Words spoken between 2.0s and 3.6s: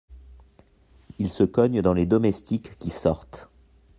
domestiques qui sortent.